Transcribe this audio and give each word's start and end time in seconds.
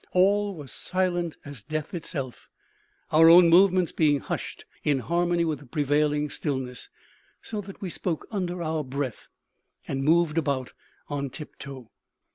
All 0.13 0.55
was 0.55 0.71
silent 0.71 1.37
as 1.45 1.61
death 1.61 1.93
itself; 1.93 2.49
our 3.11 3.29
own 3.29 3.49
movements 3.49 3.91
being 3.91 4.19
hushed, 4.19 4.65
in 4.83 4.97
harmony 5.01 5.45
with 5.45 5.59
the 5.59 5.67
prevailing 5.67 6.27
stillness, 6.31 6.89
so 7.43 7.61
that 7.61 7.81
we 7.83 7.91
spoke 7.91 8.25
under 8.31 8.63
our 8.63 8.83
breath, 8.83 9.27
and 9.87 10.03
moved 10.03 10.39
about 10.39 10.73
on 11.07 11.29
tiptoe. 11.29 11.91